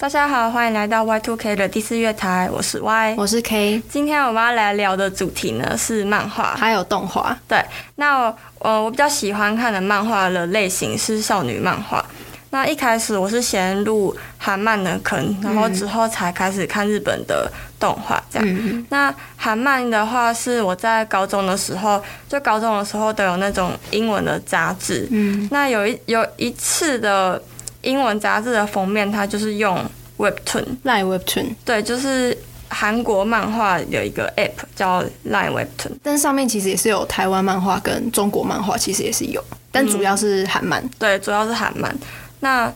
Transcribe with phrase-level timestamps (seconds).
[0.00, 3.82] 大家好，欢迎来到 Y Two K 的第四月台，我是 Y，我是 K。
[3.86, 7.38] 今天我们要来聊的主题呢是漫画，还有动画。
[7.46, 7.62] 对，
[7.96, 12.02] 那我呃我比较喜欢看的漫画的类型是少女漫画。
[12.48, 18.48] 那一开始我是先入韩漫的坑，然后之后才开始看日本的动画这样。
[18.48, 25.06] 嗯、那韩漫的话是我在高中的时候，就高中的时候都有那种英文的杂志。
[25.10, 27.42] 嗯，那有一有一次的。
[27.82, 29.78] 英文杂志的封面，它就是用
[30.18, 32.36] Webtoon，Line Webtoon，对，就是
[32.68, 41.96] 韩国漫画有一个 App 叫 Line Webtoon，但上面其实也是有台湾漫画跟中国漫画，其实也是有，但主要是韩漫，嗯，对，主要是韩漫。
[42.40, 42.72] 那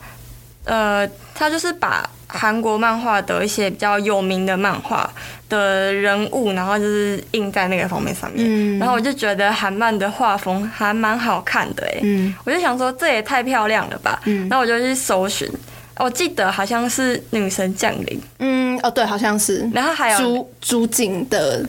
[0.65, 5.09] 呃，它就是把韩国漫画的一些比较有名的漫画
[5.49, 8.79] 的人物，然后就是印在那个封面上面。
[8.79, 12.01] 然后我就觉得韩漫的画风还蛮好看的哎。
[12.03, 14.21] 嗯，我就想说这也太漂亮了吧。
[14.25, 15.49] 嗯，然后我就去搜寻，
[15.97, 18.21] 我记得好像是女神降临。
[18.41, 19.69] 嗯，哦对，好像是。
[19.73, 21.65] 然后还有朱朱景的，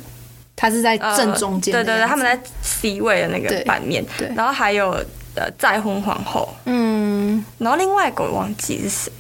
[0.56, 1.72] 他是在正中间。
[1.72, 4.04] 对对对，他们在 C 位的那个版面。
[4.18, 4.32] 对。
[4.36, 4.92] 然后还有
[5.36, 6.50] 呃再婚皇后。
[6.66, 7.46] 嗯。
[7.60, 9.12] 然后另外一个我忘记是谁。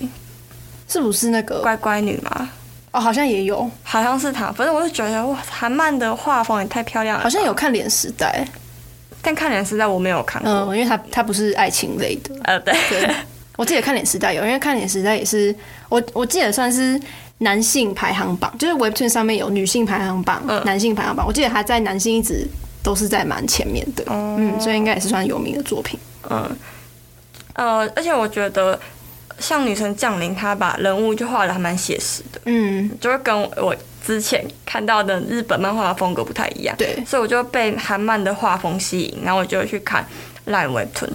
[0.87, 2.49] 是不是那个乖乖女吗？
[2.91, 4.51] 哦，好像也有，好像是她。
[4.53, 7.23] 反正我就觉得哇，韩漫的画风也太漂亮了。
[7.23, 8.45] 好像有看《脸时代》，
[9.21, 12.33] 但看《脸时代》我没有看过，嗯，因为它它不是爱情类的。
[12.43, 13.13] 呃，对，对。
[13.57, 15.53] 我记得看《脸时代》有，因为看《脸时代》也是
[15.89, 16.97] 我我记得算是
[17.39, 21.27] 男性排行榜，就是 Webtoon 上面有女性排行榜、嗯、男性排行榜。
[21.27, 22.47] 我记得他在男性一直
[22.81, 25.99] 都是在蛮前面的，嗯，嗯，所以应该也是算有名的作品。
[26.29, 26.57] 嗯，
[27.55, 28.79] 呃，而且我觉得。
[29.39, 40.05] 像女神降临，她把人物就画的还蛮写实的，嗯，就是跟我之前看到的日本漫画的风格不太一样，对，所以我就被韩漫的画风吸引，然后我就去看
[40.47, 41.09] Line Webtoon，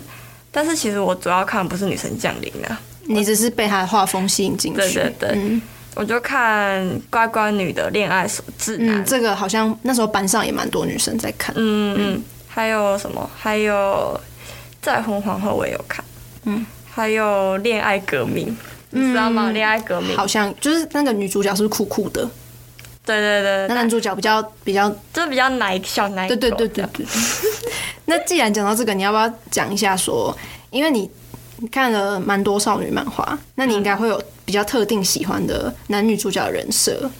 [0.50, 5.62] 但是其实我主要看的不是女神降临啊，你只是被她的画风吸引进去，对对对，嗯、
[5.94, 13.31] 我就看乖乖女的恋爱手指南，嗯，这个好像那时候班上也蛮多女生在看，嗯嗯，还有什么？
[13.38, 14.21] 还有
[14.82, 16.04] 再婚皇后我也有看，
[16.44, 16.66] 嗯。
[17.00, 18.56] 还有恋爱革命，
[18.91, 19.50] 你知道吗？
[19.50, 22.28] 恋、嗯、爱革命好像就是那个女主角是酷酷的？
[23.06, 26.37] 对对对，那男主角比较比较就是比较奶小奶狗。
[26.37, 27.06] 对对对对对。
[28.05, 30.37] 那既然讲到这个，你要不要讲一下说？
[30.71, 31.10] 因为你
[31.72, 37.10] 看了蛮多少女漫画，那你应该会有比较特定喜欢的男女主角的人设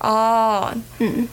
[0.00, 0.70] 哦。
[0.98, 1.26] 嗯。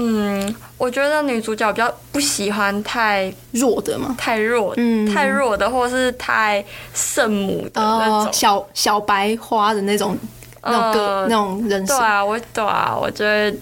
[0.00, 6.64] 嗯，我觉得女主角比较不喜欢太弱的嘛，太弱，嗯，太弱的，或是太
[6.94, 10.16] 圣母的那种，呃、小小白花的那种，
[10.62, 11.96] 那种个、呃、那种人设。
[11.96, 13.52] 对啊，我对啊，我觉得，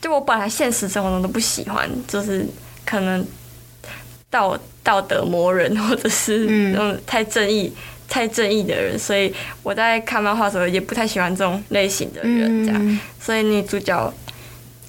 [0.00, 2.44] 就我本来现实生活中都不喜欢，就是
[2.84, 3.24] 可能
[4.28, 14.12] 道道德魔人，或者是那种太正义、嗯、太正义的人，所以我在看漫画的时候也不太喜欢这种类型的人，这样，嗯、所以女主角。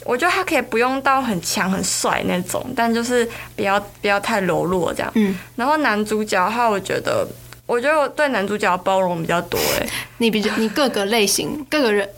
[0.07, 5.11] 我觉得他可以不用到很强很帅那种，但就是不要不要太柔弱这样。
[5.15, 5.37] 嗯。
[5.57, 7.27] 然后男主角的话，我觉得，
[7.65, 9.87] 我觉得我对男主角包容比较多哎。
[10.19, 12.09] 你比较，你各个类型、 各个人、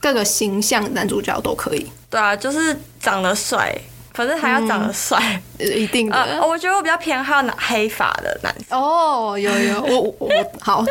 [0.00, 1.86] 各个形象男主角都可以。
[2.08, 3.76] 对啊，就是长得帅。
[4.18, 5.16] 反正还要长得帅，
[5.60, 6.44] 嗯， 一定的，呃。
[6.44, 8.76] 我觉得我比较偏好拿黑发的男生。
[8.76, 10.28] 哦，有有，我我
[10.60, 10.84] 好，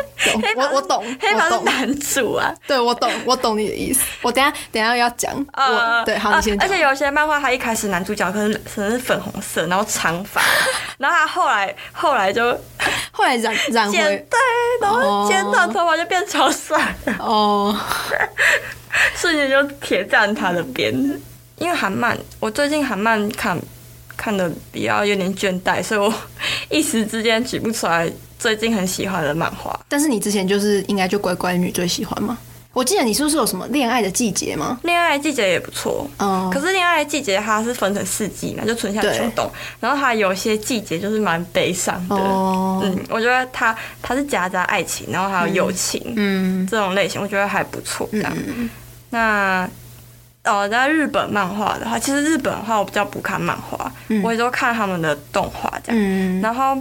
[0.56, 2.50] 我我懂，黑发是男主啊。
[2.66, 4.00] 对，我懂，我懂你的意思。
[4.22, 5.30] 我等下等下要讲。
[5.52, 6.66] 呃，对，好，你先讲。
[6.66, 10.40] 而且有些漫画，他一开始男主角可能可能是粉红色，然后长发，
[10.96, 12.58] 然后他后来后来就
[13.12, 14.38] 后来染染回对，
[14.80, 17.78] 然后剪短头发就变超帅哦，
[19.14, 20.94] 瞬间就铁站他的边。
[21.58, 23.58] 因为韩漫，我最近韩漫看
[24.16, 26.12] 看的比较有点倦怠，所以我
[26.70, 29.78] 一时之间举不出来最近很喜欢的漫画。
[29.88, 32.38] 但是你之前就是应该就乖乖女最喜欢吗？
[32.74, 34.78] 我记得你是不是有什么恋爱的季节吗？
[34.84, 36.48] 恋爱的季节也不错，嗯。
[36.50, 42.14] 可是恋爱的季节它是分成四季嘛，就春夏秋冬，然后它有些季节就是蛮悲伤的。
[42.14, 48.08] 哦，嗯，我觉得它它是夹杂爱情，然后还有友情，嗯，这种类型我觉得还不错。
[48.12, 48.70] 这样，嗯、
[49.10, 49.68] 那。
[50.44, 56.00] 哦，在日本漫画的话，其实日本的话我比较不看漫画，嗯、我也都看他们的动画这样。
[56.00, 56.76] 嗯、然后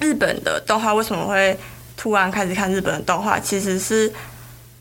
[0.00, 1.56] 日本的动画为什么会
[1.96, 3.38] 突然开始看日本的动画？
[3.40, 4.12] 其实是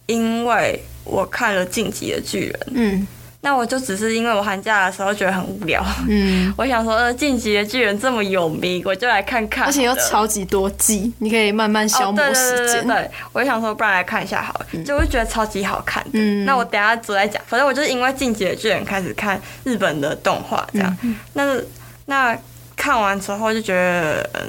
[0.07, 2.53] 因为我看了《进击的巨人》。
[2.71, 3.07] 嗯。
[3.45, 12.87] 那我就只是因为我寒假的时候觉得很无聊，嗯， 我想说，呃，进击的巨人这么有名， 我就来看看，而且又超级多季，你可以慢慢消磨时间。
[12.87, 16.01] 对，对，对，我就想说，不然来看一下好了，嗯、就会觉得超级好看。
[16.13, 20.97] 嗯，那我等下走来讲，反正我就是因为进击的巨人开始看日本的动画，这样。
[21.01, 21.57] 嗯、那
[22.05, 22.37] 那
[22.77, 24.41] 看完之后就觉得，嗯，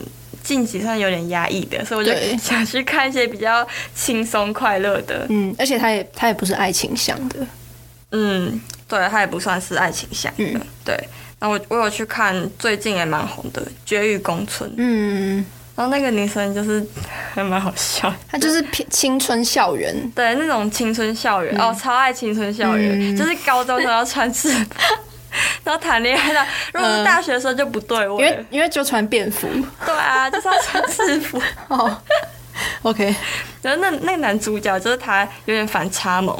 [0.45, 5.27] 近几算有点压抑的，所以我就 想去看一些比较轻松快乐的。
[5.31, 7.39] 嗯，而且他也他也不是爱情向的。
[8.17, 8.61] 嗯，
[8.99, 10.45] 对，他也不算是爱情向的。
[10.45, 10.95] 嗯、对，
[11.39, 14.69] 然后我我有去看最近也蛮红的《绝育公村》。
[14.77, 15.45] 嗯。
[15.77, 16.87] 然后那个女生就是
[17.35, 24.67] 还蛮好笑，她就是偏青春校园，对那种青春校园、嗯、哦，超爱青春校园，嗯、就是高中都要穿制服，
[25.65, 26.47] 然后谈恋爱的。
[26.73, 29.49] 如果是大学生就不对因为因为就穿便服。
[29.85, 31.43] 对啊，就是要穿制服。
[31.67, 32.01] 哦
[32.83, 33.13] ，OK。
[33.61, 36.39] 然后那那个男主角就是他有点反差萌，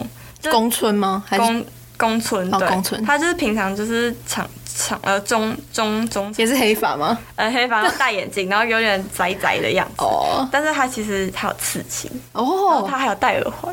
[0.49, 1.25] 宫村吗？
[1.27, 1.67] 还是宫
[1.97, 2.51] 宫村？
[2.51, 3.05] 对。
[3.05, 4.49] 他就是平常就是长。
[4.77, 7.17] 长呃中中中也是黑发吗？
[7.37, 10.03] 呃黑发，戴眼镜，然后有点宅宅的样子。
[10.03, 13.73] 哦，但是他其实他有刺青哦，他还有戴耳环，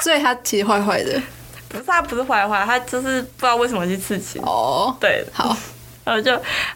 [0.00, 1.20] 所以他其实坏坏的。
[1.68, 4.40] 不是他不是坏坏，他就是不知道为什么去刺青。
[4.44, 5.56] 哦，对，好，
[6.04, 6.30] 然后就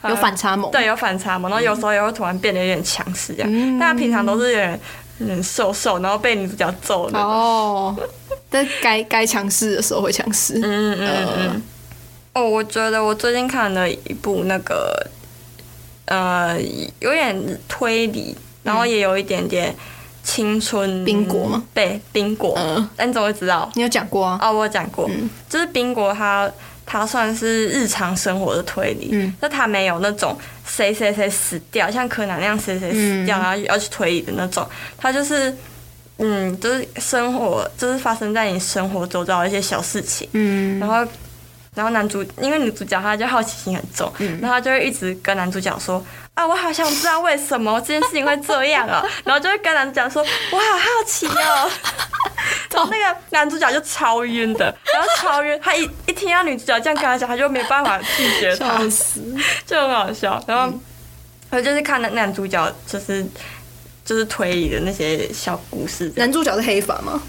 [0.09, 3.79] 有反差萌，对，有反差萌，然后有时候也会突然变得有点强势这样。
[3.79, 4.81] 但他平常都是有点
[5.19, 7.19] 有点瘦瘦，然后被女主角揍了。
[7.19, 7.97] 哦，
[8.51, 10.55] 但该该强势的时候会强势。
[10.63, 11.63] 嗯嗯嗯。
[12.33, 15.07] 哦，我觉得我最近看了一部那个，
[16.07, 16.61] 呃，
[16.99, 19.73] 有点推理，然后也有一点点
[20.25, 21.05] 青春。
[21.05, 21.63] 冰果吗？
[21.73, 22.55] 对，冰果。
[22.57, 22.89] 嗯。
[22.97, 23.71] 那你怎么会知道？
[23.75, 24.39] 你有讲过啊？
[24.43, 25.09] 哦，我有讲过。
[25.09, 25.31] 嗯。
[25.49, 26.51] 就是冰果，它
[26.85, 29.11] 它算是日常生活的推理。
[29.13, 29.33] 嗯。
[29.41, 34.67] 就它没有那种谁谁谁死掉，像柯南那样谁谁死掉，然后要去推理的那种。
[34.97, 35.55] 他就是，
[36.19, 40.29] 嗯，就是生活，就是发生在你生活周遭的一些小事情。
[40.33, 40.79] 嗯。
[40.79, 41.07] 然后。
[41.77, 46.01] 然后男主，因为女主角她就好奇心很重，嗯、然后她就会一直跟男主角说
[46.35, 49.05] ：“啊，我好想知道为什么这件事情会这样啊。
[49.25, 50.21] ”然后就会跟男主角说
[50.51, 51.71] ：“我好好奇哦。
[52.73, 58.79] ”然后那个男主角就超晕的，然后超晕，他一一听到女主角这样跟他讲，他就没办法拒绝他，
[59.65, 60.43] 就很好笑。
[60.47, 60.77] 然后
[61.51, 63.25] 我就是看那男主角就是
[64.05, 66.13] 就是推理的那些小故事。
[66.17, 67.23] 男主角是黑发吗？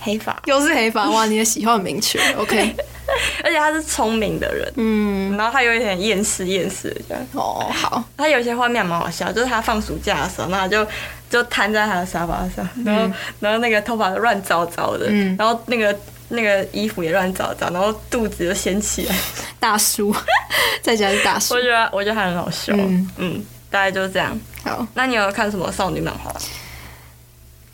[0.00, 1.26] 黑发又是黑发哇！
[1.26, 2.74] 你的喜好很明确，OK。
[3.44, 7.26] 而且他是聪明的人，嗯，然后他有一点厌世厌世的这样。
[7.32, 8.02] 哦，好。
[8.16, 10.86] 他有一些画面蛮好笑，就是他放暑假的时候，然后就
[11.30, 15.96] 就瘫在他的沙发上，然后、嗯、然后那个头发乱糟糟的，嗯，然后那个
[16.28, 19.14] 那个衣服也乱糟糟，然后肚子就掀起来。
[19.58, 20.14] 大叔，
[20.82, 21.54] 在家是大叔。
[21.54, 24.38] 我觉得我觉得他很好笑，嗯嗯，大概就是这样。
[24.64, 26.34] 好，那你有看什么少女漫画？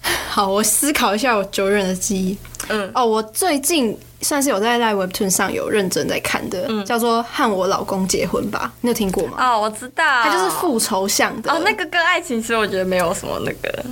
[0.28, 2.38] 好，我思考一下我久远的记忆。
[2.68, 9.36] 嗯，哦，我最近算是有在 LINE WEBTOON 上有认真在看的，嗯、叫做《和我老公结婚吧》，你有听过吗？
[9.38, 11.52] 哦，我知道，它就是复仇向的。
[11.52, 13.84] 哦，那个跟爱情其实我觉得没有什么那个，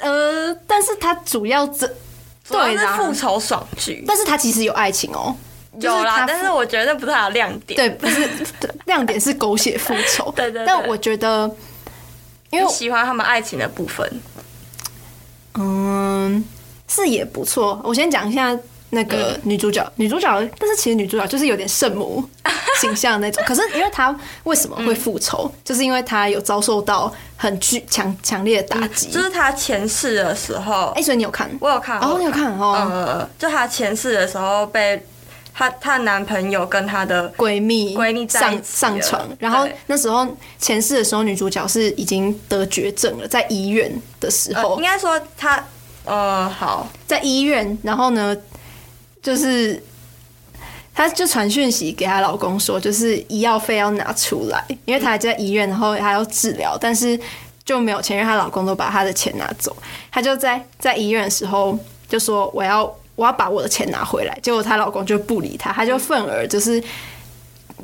[0.00, 1.86] 呃，但是它主要这
[2.48, 5.34] 对是复仇爽剧，但是它其实有爱情哦，
[5.80, 8.28] 有啦，但是我觉得那不是它的亮点，对，不是
[8.84, 11.50] 亮点是狗血复仇， 对，对对，但我觉得
[12.50, 14.20] 因为我喜欢他们爱情的部分。
[15.54, 16.42] 嗯，
[16.88, 17.78] 是也不错。
[17.84, 18.58] 我先讲一下
[18.94, 20.28] 那个女主角，嗯、女主角，
[20.58, 22.22] 但是其实女主角就是有点圣母
[22.80, 23.42] 形象那种。
[23.46, 30.88] 可是因为她为什么会复仇，嗯、就是因为她有遭受到很巨强强烈的打击，就是她前世的时候。
[30.88, 31.50] 哎、欸，所以你有看？
[31.60, 31.98] 我有看。
[32.00, 32.72] 哦，你有看哦。
[32.90, 35.02] 呃，就她前世的时候被
[35.54, 40.26] 她她男朋友跟她的闺蜜闺蜜上上床，然后那时候
[40.58, 43.90] 前世的时候，女主角是已经得绝症了，在医院。
[44.20, 45.64] 的时候，应该说她，
[46.04, 48.36] 呃，好，在医院，然后呢，
[49.22, 49.82] 就是，
[50.94, 57.18] 她就传讯息给她老公说，就是医药费要拿出来，因为她还在医院，然后还要治疗，但是
[57.64, 59.76] 就没有钱，因为她老公都把她的钱拿走，
[60.10, 62.82] 她就在在医院的时候就说我要
[63.14, 66.82] 我要把我的钱拿回来，结果她老公就不理她，她就愤而就是。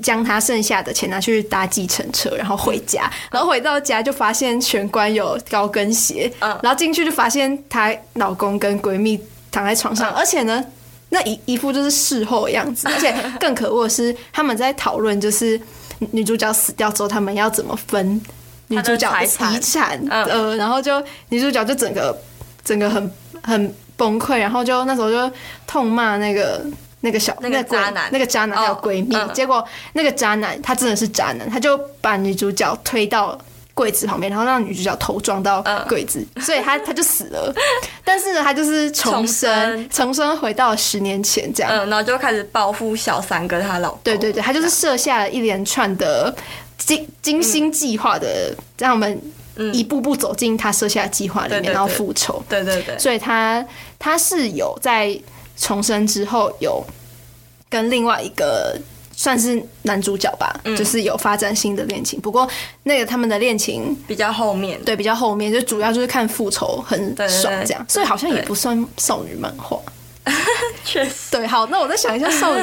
[0.01, 10.65] 将她剩下的钱拿去搭计程车，然后回家，然后回到家就发现玄关有高跟鞋，然后进去就发现她老公跟闺蜜躺在床上，而且呢，
[11.11, 15.61] 那一一副就是事后的样子， 而且更可恶的是他们在讨论，就是
[16.13, 18.21] 女主角死掉之后他们要怎么分
[18.69, 22.17] 女主角的遗产，呃，然后就女主角就整个
[22.65, 23.11] 整个很
[23.43, 25.35] 很崩溃，然后就那时候就
[25.67, 26.65] 痛骂那个。
[27.01, 33.39] 那个小那个渣男，那个渣男还有闺蜜，结果那个渣男他真的是渣男，他就把女主角推到
[33.79, 37.55] 柜子旁边，然后让女主角头撞到柜子，所以他他就死了。
[38.03, 44.01] 但是呢，他就是重生，重生回到十年前这样，嗯，然后就开始报复小三跟他老公。
[44.03, 46.35] 对对对，他就是设下了一连串的
[46.77, 49.21] 精精心计划的，让我们
[49.73, 52.43] 一步步走进他设下的计划里面，然后复仇。
[52.49, 53.65] 对对对，所以他
[54.01, 55.17] 他是有在。
[55.61, 56.81] 重生之后有
[57.69, 58.79] 跟另外一个
[59.21, 62.21] 算是男主角吧，嗯、就是有发展新的恋情。
[62.21, 62.49] 不过
[62.85, 69.77] 那个他们的恋情比较后面，对，比较后面，就主要就是看复仇很爽这样，所以好像也不算少女漫画。
[70.85, 72.63] 确实，对，好，那我再想一下少女。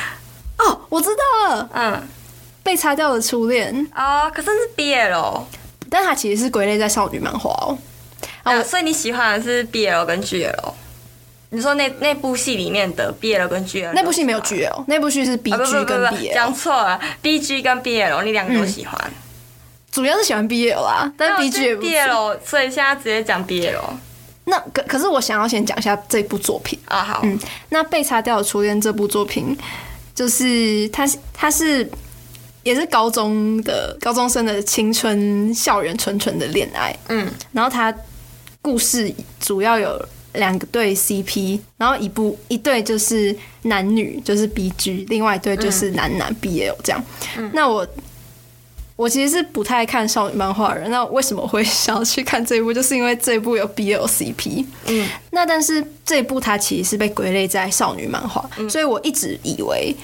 [0.56, 2.08] 哦，我知道了，嗯，
[2.62, 5.42] 被擦掉的初恋啊、哦，可是是 BL，
[5.90, 7.76] 但它其实是归类在少女漫画哦。
[8.44, 10.72] 啊，所以你喜欢的是 BL 跟 GL？
[11.54, 13.92] 你说那那部戏里面的 BL 跟 GL？
[13.94, 16.32] 那部戏没有 GL，那部戏是 BG 跟 BL。
[16.32, 18.98] 讲错了，BG 跟 BL，你两个都喜欢？
[19.04, 19.12] 嗯、
[19.90, 23.78] 主要是喜欢 BL 啊，但是 BG 也不 BL，所以现在直接讲 BL。
[24.44, 29.54] 那可可是我想要先讲一下这部作品啊，好，嗯，那被擦掉的初恋这部作品，
[30.14, 31.88] 就是它它是
[32.62, 37.94] 也是高中的高中生的青春校园纯纯的恋爱，嗯，然后它
[38.62, 47.02] 故事主要有两个对 CP，然后一部一对就是男女就是 BG，另外一对就是男男 BL 这样，
[47.36, 47.86] 嗯，那我。
[48.94, 52.72] 我其实是不太看少女漫画的人，那为什么会想要去看这一部？
[52.72, 54.64] 就是因为这一部有 BLCP。
[54.86, 59.96] 嗯，那但是这一部它其实是被归类在少女漫画，嗯，所以我一直以为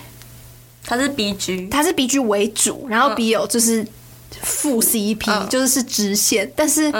[0.83, 3.87] 它是 BG，它是 BG 为主，然后 BL 就是
[4.43, 6.51] 副 CP，嗯，就是是支线。
[6.57, 6.93] 但是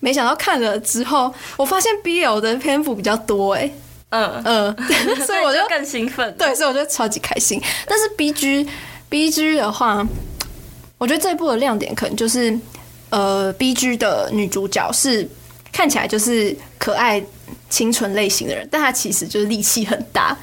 [0.00, 3.70] 没想到看了之后，我发现 BL 的篇幅比较多，哎，
[4.10, 4.76] 嗯嗯，
[5.26, 7.60] 所以我就更兴奋，对，所以我就超级开心。
[7.86, 8.68] 但是 BG
[9.10, 10.06] BG 的话。
[10.96, 12.56] 我觉得这一部的亮点可能就是，
[13.10, 15.28] 呃，B G 的女主角是
[15.70, 17.22] 看起来就是可爱、
[17.68, 20.34] 清纯类型的人，但她其实就是力气很大，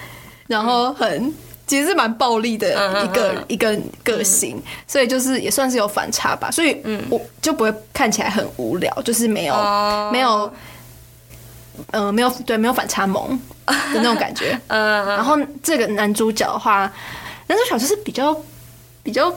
[0.48, 1.34] 然后很
[1.68, 6.52] 其实是蛮暴力的一个一个个性，所以就是也算是有反差吧。
[6.52, 9.56] 所以我就不会看起来很无聊，就是没有
[10.12, 10.52] 没有，
[11.92, 13.30] 呃，没有对没有反差萌
[13.66, 14.60] 的那种感觉。
[14.68, 16.92] 然后这个男主角的话，
[17.48, 18.36] 男主角就是比较
[19.04, 19.34] 比较。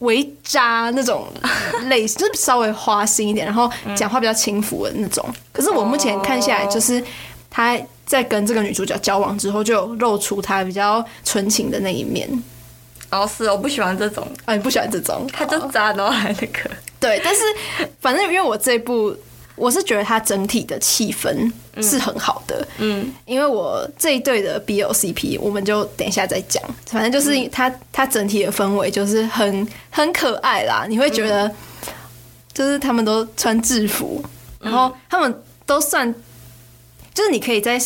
[0.00, 1.26] 微渣那种
[1.90, 5.28] 类型，就是稍微花心一点，然后讲话比较轻浮的那种。
[5.50, 7.02] 可是我目前看下来，就是
[7.50, 7.76] 他
[8.08, 12.28] 在跟这个女主角交往之后，就露出他比较纯情的那一面。
[13.10, 14.26] 哦，是，我不喜欢这种。
[14.44, 15.24] 啊，你不喜欢这种？
[15.32, 16.68] 他就渣，然后还那个。
[16.98, 17.42] 对，但是
[18.00, 19.16] 反正因为我这部。
[19.60, 26.62] 我是觉得它整体的气氛是很好的，嗯，因为我这一对的 B O C P，我们就等一下再讲。
[26.86, 31.52] 反正就是它它整体的氛围就是很很可爱啦，你会觉得
[32.54, 34.22] 就是他们都穿制服，
[34.60, 36.14] 然后他们都算，
[37.18, 37.76] 就是你可以在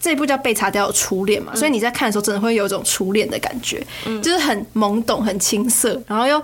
[0.00, 3.84] 这一部叫被擦掉的初恋嘛，所以你在看的时候真的会有一种初恋的感觉，
[4.22, 6.40] 就是很懵懂、很青涩，然后又。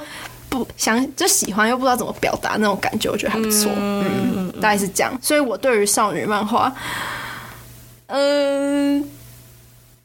[0.50, 3.70] 不想就喜欢又不知道怎么表达那种感觉，我觉得还不错。
[3.76, 5.16] 嗯，大概是这样。
[5.22, 6.74] 所以我对于少女漫画，
[8.08, 9.08] 嗯，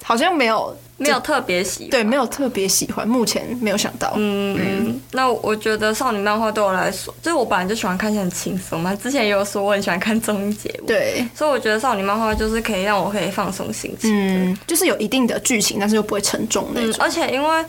[0.08, 3.08] 好像没有没有特别喜欢，对，没有特别喜欢。
[3.08, 4.14] 目前没有想到。
[4.16, 5.02] 嗯嗯。
[5.12, 8.96] 那我觉得少女漫画对我来说，就是我本来就喜欢看一些很轻松嘛。
[8.96, 11.28] 之前也有说我很喜欢看综艺节目，对。
[11.34, 16.96] 所以我觉得少女漫画就是可以让我可以放松心情，嗯，就是有一定的剧情，但是又不会沉重那种。
[17.00, 17.66] 而且因为。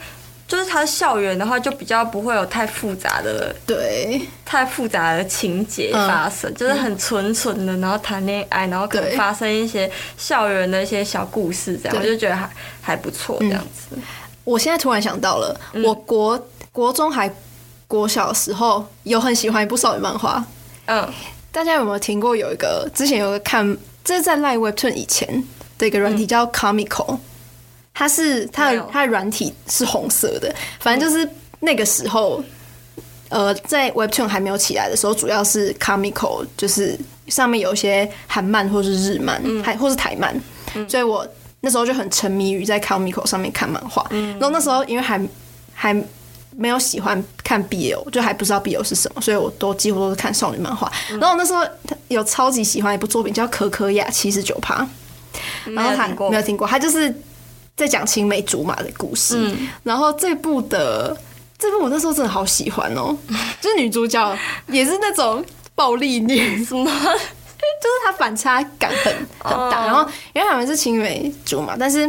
[0.48, 12.48] 就是他的校园的话，就比较不会有太复杂的，对，太复杂的情节发生，嗯、就是很纯纯的，然后谈恋爱，然后可能发生一些校园的一些小故事，这样我就觉得还
[12.80, 14.02] 还不错，这样子、嗯。
[14.44, 17.28] 我现在突然想到了，嗯、我国国中还
[17.88, 20.44] 国小的时候有很喜欢一部少女漫画，
[20.84, 21.12] 嗯，
[21.50, 22.36] 大家有没有听过？
[22.36, 25.44] 有一个之前有个看，这是在 LINE WEBTOON 以前
[25.76, 27.18] 的一个软体叫 Comico。
[27.98, 31.26] 它是它的它的软体是红色的，反正就是
[31.60, 32.44] 那个时候，
[33.30, 36.94] 呃，在 Webtoon 还没有起来的时候，主要是 Comical，就是
[37.28, 40.38] 上面有一些韩漫或是日漫，还或是台漫，
[40.86, 41.26] 所以我
[41.62, 44.06] 那时候就很沉迷于在 Comical 上面看漫画。
[44.10, 45.18] 然后那时候因为还
[45.72, 45.94] 还
[46.50, 50.92] 没有喜欢看 BL，就还不知道 BL 是什么，所以我都几乎都是看少女漫画。
[51.18, 51.64] 然后那时候
[52.08, 54.86] 有超级喜欢一部作品叫《可可亚七十九趴》，
[55.74, 57.14] 然后他没有听过，他就是。
[57.76, 61.16] 在讲青梅竹马的故事，嗯、然后这部的
[61.59, 63.16] 这部我那时候真的好喜欢哦，
[63.61, 64.37] 就是女主角
[64.68, 69.85] 也是那种暴力女，什么， 就是她反差感很很大。
[69.85, 72.09] 哦、然后因为他们是青梅竹马，但是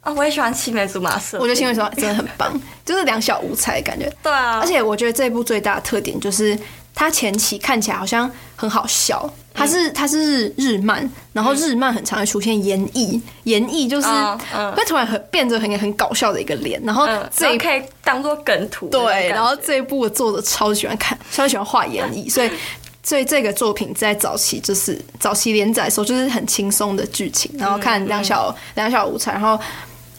[0.00, 2.52] 啊、哦，我也喜欢青梅竹马色，我觉得青梅竹马真的很棒，
[2.84, 4.12] 就是两小无猜感觉。
[4.22, 6.58] 对啊，而且我觉得这部最大的特点就是。
[6.94, 14.06] 它前期看起来好像很好笑，它是它是日日漫，然后日漫很常会出现演绎，演绎就是
[14.76, 18.88] 会突然很变得很很搞笑的一个脸，然后这可以当做梗图。
[18.88, 22.50] 对，然后这一部的作者超喜欢看，超喜欢画演绎，所以
[23.02, 29.58] 所以这个作品在早期就是早期连载的时候就是很轻松的剧情，然后看两小两小无猜，然后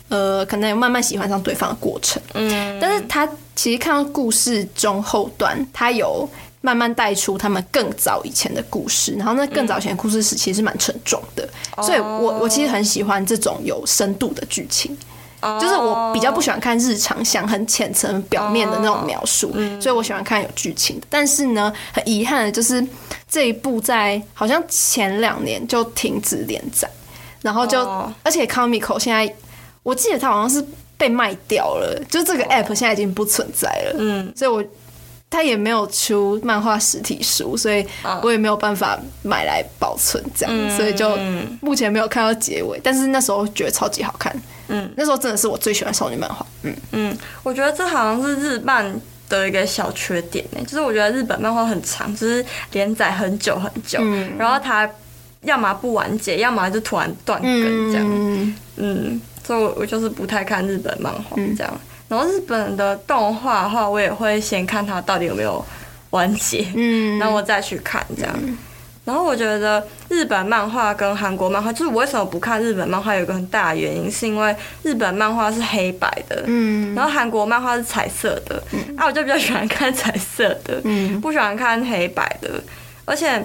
[0.10, 2.22] 呃，可能有慢慢喜欢上对方的过程。
[2.34, 6.28] 嗯，但是他其实看到故事中后段，他有
[6.62, 11.48] 慢慢带出他们更早以前的故事，然后那更早以前的故事是其实是蛮沉重的，
[11.78, 14.98] 嗯、所以我我其实很喜欢这种有深度的剧情。
[15.42, 21.08] 就是我比较不喜欢看日常像很浅层表面的那种描述，所以我喜欢看有剧情的。
[21.10, 22.86] 但是呢，很遗憾的就是
[23.30, 26.92] 这一部在好像前两年就停止连载，
[27.42, 27.80] 然后就
[28.22, 29.34] 而且 Comico 现在
[29.82, 30.62] 我记得它好像是
[30.98, 33.96] 被卖掉了，就这个 App 现在已经不存在了。
[33.98, 34.62] 嗯，所以我
[35.30, 37.86] 它也没有出漫画实体书，所以
[38.24, 41.16] 我也没有办法买来保存这样，所以就
[41.62, 42.80] 目前没有看到结尾。
[42.84, 44.36] 但是那时候觉得超级好看。
[44.70, 46.46] 嗯，那时候真的是我最喜欢少女漫画。
[46.64, 48.86] 嗯嗯，我觉得这好像是日漫
[49.28, 54.90] 的一个小缺点呢，就是我觉得日本漫画很长，就是连载很久很久，嗯、然后它
[55.42, 58.08] 要么不完结，要么就突然断更这样。
[58.08, 61.82] 嗯，嗯，所以我我就是不太看日本漫画这样。
[62.10, 65.64] 嗯、然后日本的动画的话，我也会先看它到底有没有
[66.10, 68.36] 完结，嗯，然后我再去看这样。
[68.42, 68.58] 嗯。
[69.06, 82.62] 然后我觉得日本漫画跟韩国漫画，就是我为什么不看日本漫画，有一个很大的原因，是因为日本漫画是黑白的，嗯，然后韩国漫画是彩色的，嗯，啊，我就比较喜欢看彩色的，嗯，不喜欢看黑白的，
[83.06, 83.44] 而且，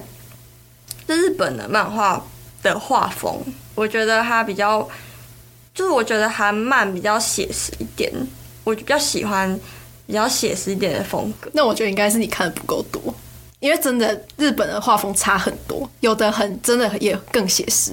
[1.08, 2.22] 就日本的漫画
[2.62, 3.40] 的画风，
[3.74, 4.86] 我觉得它比较，
[5.72, 8.12] 就是我觉得韩漫比较写实一点，
[8.64, 9.58] 我比较喜欢
[10.06, 11.48] 比较写实一点的风格。
[11.52, 13.14] 那我觉得应该是你看的不够多。
[13.60, 17.92] 因为真的日本的画风差很多，有的很真的也更写实。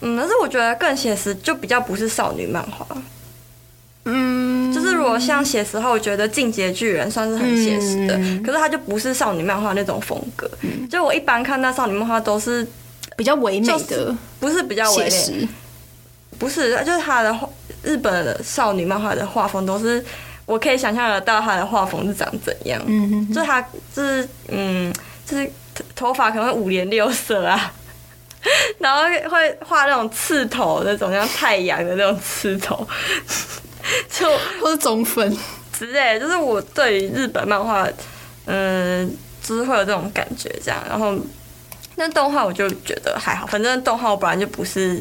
[0.00, 2.86] 嗯，但是我觉得更写实就比较不是少女漫画。
[4.04, 10.50] 嗯，就是如果像写实的话，我觉得《进击的巨人》算是很写实的，嗯、可是它就不是少女漫画那种风格。
[10.62, 12.66] 嗯、就我一般看到少女漫画都是
[13.14, 15.48] 比较唯美的，不是比较唯美，
[16.38, 17.38] 不是，就是它的
[17.82, 20.04] 日本的少女漫画的画风都是。
[20.44, 23.62] 我可以想象得到她的画风是长怎样，嗯哼哼，就她
[23.94, 24.92] 就是嗯，
[25.24, 25.48] 就是
[25.94, 27.72] 头发可能会五颜六色啊，
[28.80, 32.86] 然后会画那种刺头那种像太阳的那种刺头，
[34.10, 34.28] 就
[34.60, 35.34] 或是中分
[35.72, 36.18] 之类。
[36.18, 37.88] 就是我对于日本漫画，
[38.46, 40.82] 嗯，就是会有这种感觉这样。
[40.88, 41.16] 然后
[41.94, 45.00] 那动画我就觉得还好，反正动画我本来就不是，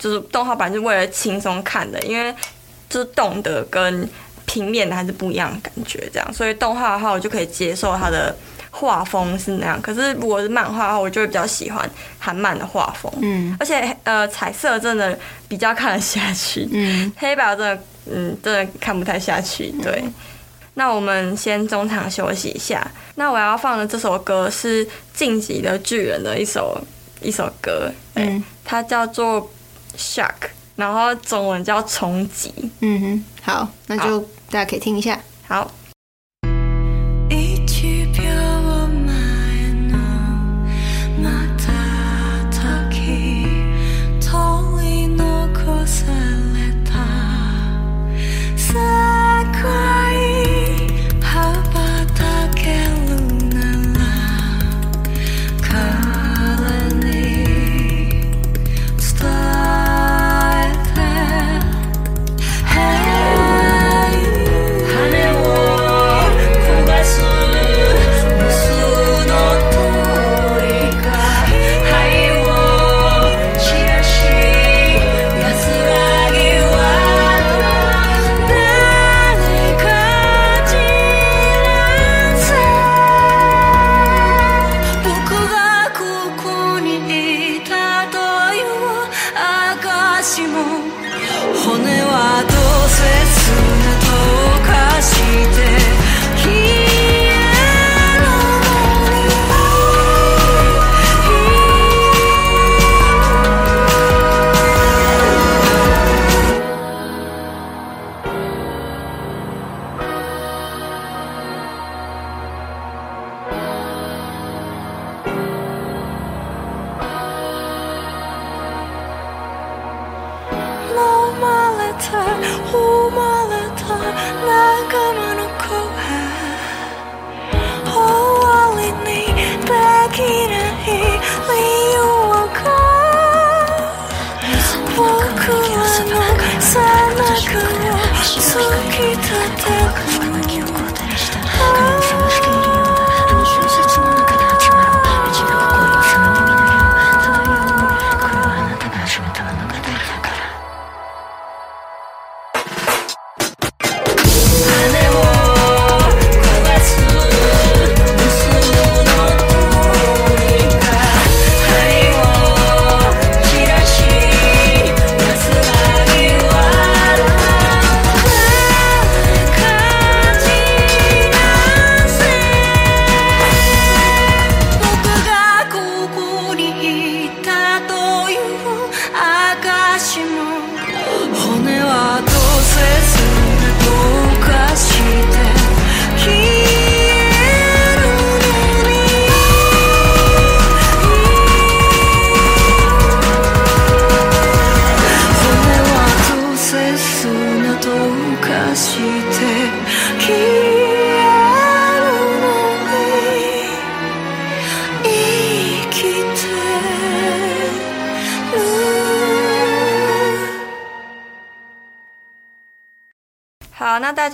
[0.00, 2.34] 就是动画版是为了轻松看的，因为。
[2.92, 4.10] 就是动的跟
[4.46, 8.34] 平面的还是不一样的感觉，这样，所以动画的话，我就可以接受它的
[8.72, 9.80] 画风是那样。
[9.80, 19.72] 可是如果是漫画的话，我就会比较喜欢韩漫的画风，嗯，而且呃，彩色真的比较看得下去，嗯，黑白真的，嗯，真的看不太下去。
[19.80, 20.12] 对，嗯、
[20.74, 22.84] 那我们先中场休息一下。
[23.14, 24.84] 那我要放的这首歌是
[25.14, 26.76] 《晋级的巨人》的一首
[27.22, 29.40] 一首歌，嗯，它叫做
[29.96, 30.26] 《Shock》。
[30.76, 34.18] 然后中文叫冲击，嗯哼，好，那就
[34.50, 35.70] 大家可以听一下，好。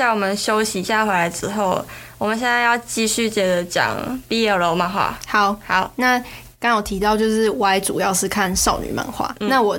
[0.06, 1.84] 好，那大家我们休息一下，回来之后，
[2.16, 3.96] 我们现在要继续接着讲
[4.28, 5.18] BL 漫画。
[5.26, 6.22] 好，好，那
[6.60, 9.78] 刚有提到就是 Y 主要是看少女漫画，嗯、那我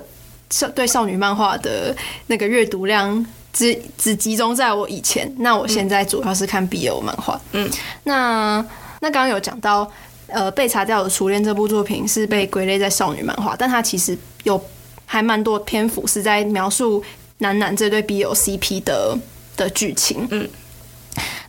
[0.50, 1.96] 少对少女漫画的
[2.28, 7.40] 那个阅读量只只集中在我以前，那我现在主要是看 BL 漫画。
[7.54, 7.70] 嗯，
[8.04, 8.64] 那
[9.00, 9.90] 那刚刚有讲到，
[10.28, 14.62] 呃，被查掉的初恋这部作品是被归类在少女漫画，但它其实有
[15.06, 17.02] 还蛮多篇幅是在描述
[17.38, 19.18] 男男这对 BL CP 的
[19.58, 20.26] 的剧情。
[20.32, 20.48] 嗯，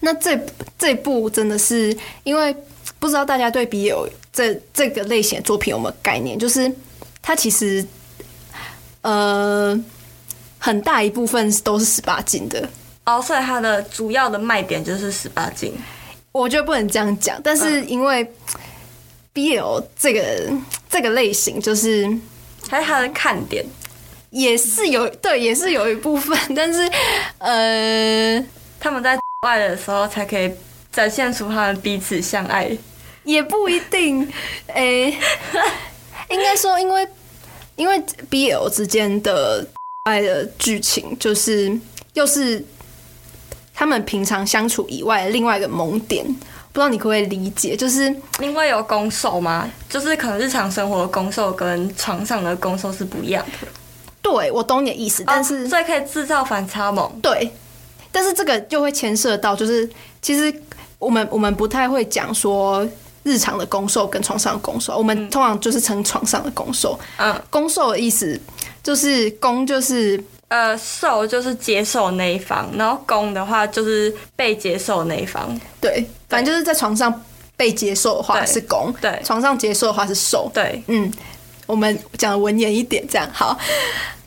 [0.01, 0.37] 那这
[0.77, 2.53] 这部真的是因为
[2.99, 6.37] 不知道大家对 BL 这这个类型的作品有没有概念？
[6.37, 6.73] 就是
[7.23, 7.87] 它其实
[9.03, 9.79] 呃
[10.59, 12.69] 很大一部分都是十八禁的
[13.05, 15.73] 哦，所以它的主要的卖点就是十八禁。
[16.33, 18.27] 我觉得不能这样讲，但是因为
[19.35, 20.53] BL 这个
[20.91, 22.09] 这个类型就是
[22.69, 23.65] 还是它的看点。
[24.31, 26.91] 也是有对，也是有一部分，但是
[27.39, 28.45] 呃，
[28.79, 30.51] 他们在外的时候才可以
[30.93, 32.71] 展现出他们彼此相爱，
[33.25, 34.23] 也不一定。
[34.67, 35.19] 哎、欸，
[36.31, 37.09] 应该说，因为
[37.77, 39.67] 因为 BL 之间的
[40.03, 41.73] 爱的剧情，就是
[42.15, 42.63] 又是
[43.73, 47.77] 他们平常相处以外的另外一个萌点，不知道你可不可以理解？
[47.77, 49.71] 就是因为有攻受吗？
[49.89, 53.69] 就是可能日常生活的攻受跟床上的攻受是不一样的。
[54.31, 57.11] 对，我懂你的意思，但是、哦、所以可以制造反差萌。
[57.23, 57.51] 对，
[58.13, 59.89] 但是这个就会牵涉到，就是
[60.21, 60.55] 其实
[60.99, 62.87] 我们我们不太会讲说
[63.23, 66.99] 日常的攻受跟床上的攻受，我们通常就是称床上的攻受。
[67.17, 68.39] 嗯，攻受的意思
[68.83, 75.59] 就是攻就是呃受就是接受那一方，然后攻的话就是被接受那一方。
[75.81, 77.25] 对，反正就是在床上
[77.57, 80.51] 被接受的话是攻，对，床上接受的话是受。
[80.53, 81.11] 对，嗯。
[81.67, 83.55] 我们讲的文言一点，这样好，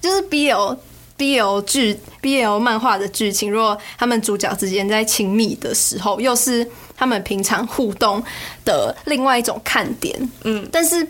[0.01, 0.77] 就是 BL
[1.17, 8.23] BL 剧 BL 漫画的剧情，如果他们主角之间在亲密的时候，又是他们平常互动
[8.65, 11.07] 的另外一种看点，嗯，但是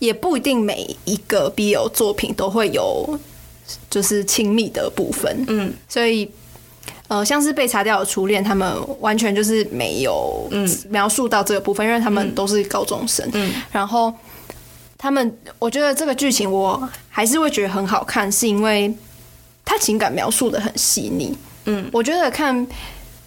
[0.00, 3.16] 也不一定每一个 BL 作品都会有
[3.88, 6.28] 就是亲密的部分，嗯，所以
[7.06, 10.50] 呃，像是被查掉的初恋，他们完全就是没有
[10.88, 14.12] 描述到这个部分，因为他们都是高中生，嗯，然后。
[15.00, 18.92] 他们，我觉得这个剧情我还是会觉得很好看，是因为
[19.64, 21.38] 他情感描述的很细腻。
[21.66, 22.66] 嗯，我觉得看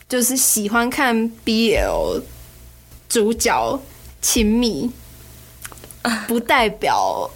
[0.10, 2.22] 就是喜欢看 BL
[3.08, 3.80] 主角
[4.22, 4.92] 亲密，
[6.28, 7.30] 不代表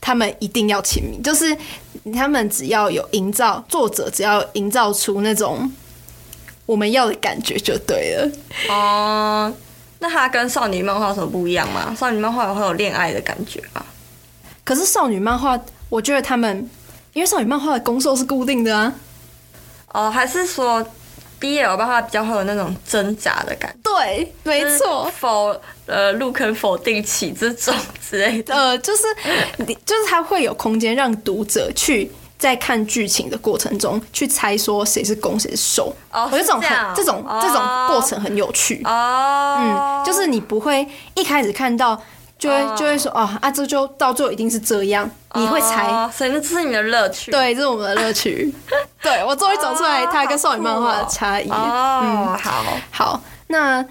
[0.00, 1.56] 他们一定要亲密，就是
[2.12, 5.72] 他们只要有营造，作者只要营造出那种
[6.66, 8.30] 我们要的感觉就对了。
[8.68, 9.54] 哦。
[9.98, 11.94] 那它跟少女漫画有什么不一样吗？
[11.98, 13.84] 少女漫画也会有恋爱的感觉吗。
[14.64, 15.58] 可是少女漫画，
[15.88, 16.68] 我觉得他们
[17.14, 18.92] 因为少女漫画的攻受是固定的啊。
[19.92, 20.86] 哦，还是说
[21.40, 23.90] BL 漫画比较会有那种挣扎的感觉？
[23.90, 25.10] 对，没错。
[25.18, 27.74] 否，呃，入坑否定起这种
[28.08, 28.54] 之类的。
[28.54, 29.02] 呃，就是
[29.56, 32.10] 你，就是它会有空间让读者去。
[32.38, 38.80] 在看剧情的过程中，去猜说谁是攻谁是受，我觉得这种很这种这种过程很有趣。
[38.84, 42.00] 哦，嗯，就是你不会一开始看到
[42.38, 47.32] 就会就会说哦啊，这就到最后一定是这样，你会猜，所以这是你的乐趣。
[47.32, 48.54] 对，这是我们的乐趣。
[49.02, 51.50] 对，我终于找出来它跟少女漫画的差异。
[51.50, 53.84] 哦，好，好，那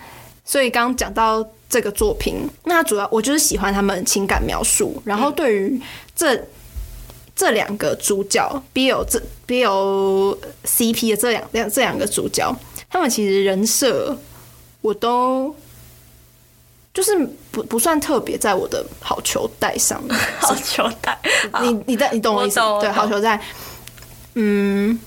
[0.45, 5.81] 所以刚刚讲到这个作品，那主要我就是喜欢他们情感描述，然后对于
[6.15, 6.41] 这。
[7.37, 12.51] 这两个主角 BL 这 BL CP 的这两两这两个主角，
[12.89, 14.17] 他们其实人设
[14.81, 15.55] 我都
[16.91, 17.15] 就是
[17.51, 20.17] 不不算特别在我的好球带上面。
[20.41, 21.15] 好球带，
[21.61, 22.59] 你你在你懂我意思？
[22.81, 23.39] 对，好球带。
[24.33, 24.99] 嗯，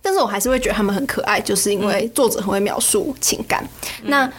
[0.00, 3.68] 但是我还是会觉得他们很可爱，就是因为作者很会描述情感。
[4.02, 4.32] 嗯、那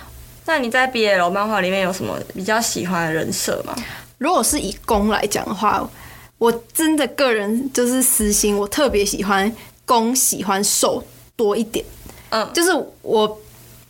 [0.46, 3.76] 那你在 BL 漫画里面有什么比较喜欢的人设吗？
[4.18, 5.86] 如果是以攻来讲的话。
[6.38, 9.54] 我真的个人就是私心，我特别喜欢
[9.86, 11.04] 攻喜欢受
[11.36, 11.86] 多一点。
[12.30, 12.70] 嗯，就是
[13.02, 13.42] 我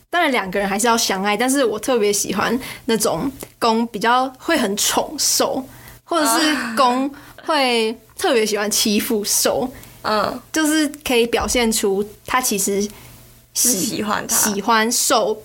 [0.09, 5.63] 当然两个人还是要相爱，但是我特别喜欢那种攻比较会很宠受，
[6.03, 7.09] 或者是攻
[7.45, 9.67] 会特别喜欢欺负受。
[10.03, 12.87] 嗯，就是可以表现出他其实
[13.53, 15.41] 喜欢他喜欢受。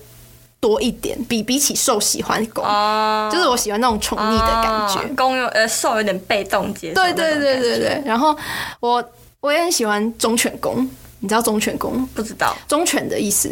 [0.61, 5.15] 多一点，比比起受喜欢狗，uh, 就是我喜欢那种宠溺的感觉。
[5.15, 7.01] 攻有呃受有点被动接受。
[7.01, 8.03] 对对对对对。
[8.05, 8.37] 然后
[8.81, 9.05] 我
[9.41, 10.89] 我也很喜欢忠犬公，
[11.21, 12.05] 你知道忠犬公？
[12.09, 12.57] 不知道。
[12.67, 13.49] 忠犬的意思，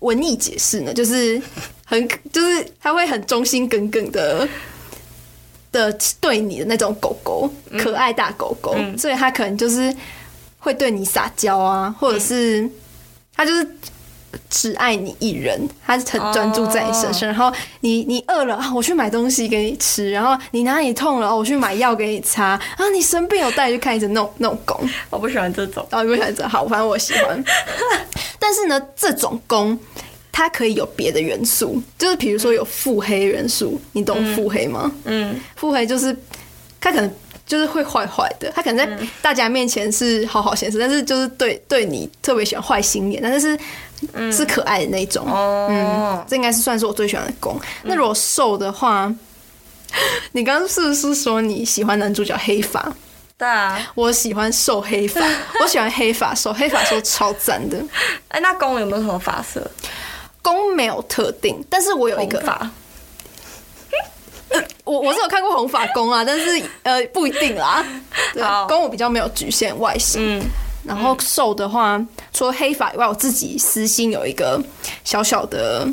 [0.00, 1.40] 文艺解释呢，就是
[1.84, 4.48] 很就是它会很忠心耿耿的
[5.70, 9.94] 的对你的那种狗狗，可爱大狗狗，嗯、所以它可能就是
[10.58, 12.68] 会对你撒娇啊，或者是
[13.36, 13.64] 它就是。
[14.48, 17.28] 只爱你一人，他很专注在你身上。
[17.28, 17.30] Oh.
[17.30, 20.10] 然后你你饿了啊，我去买东西给你吃。
[20.10, 22.50] 然后你哪里痛了，我去买药给你擦。
[22.76, 24.12] 然后你生病，我带你去看医生。
[24.12, 25.86] 那种那种攻，我不喜欢这种。
[25.90, 26.48] 哦，你不喜欢这种？
[26.50, 27.44] 好，反正我喜欢。
[28.38, 29.78] 但是呢，这种攻
[30.32, 33.80] 它可以有别的元素，就是比如说有腹黑元素。
[33.92, 34.90] 你懂腹黑吗？
[35.04, 36.16] 嗯，腹黑就是
[36.80, 37.10] 他可能
[37.50, 38.50] 就是会坏坏的。
[38.54, 43.40] 他可能在大家面前是好好先生，但是就是对对你特别喜欢坏心眼，但是。
[43.40, 43.58] 是
[44.32, 47.60] 是可爱的那种，嗯，这应该是算是我最喜欢的攻。
[47.82, 49.14] 那如果瘦的话，
[50.32, 52.90] 你刚刚是不是说你喜欢男主角黑发？
[53.36, 55.20] 对啊，我喜欢瘦黑发，
[55.60, 57.76] 我喜欢黑发瘦，黑发瘦超赞的。
[58.28, 59.70] 哎，那攻有没有什么发色？
[60.40, 62.70] 攻没有特定，但是我有一个发。
[64.84, 67.84] 我我是有看过红发公啊，但是呃不一定啦。
[68.34, 70.42] 对，公我比较没有局限外形。
[70.82, 74.58] 然后瘦的话，嗯、除了黑发以外，我自己私心有一个
[75.04, 75.86] 小小的，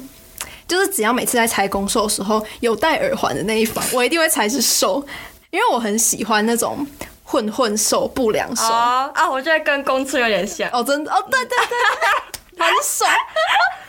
[0.65, 5.05] 就是只要每次在猜攻受的时候有戴耳环的那一方，我一定会猜是瘦，
[5.51, 6.87] 因为我很喜欢那种
[7.23, 9.29] 混混瘦、不良瘦啊、哦！
[9.29, 13.11] 我觉得跟攻受有点像哦，真的哦，对对对对， 很爽。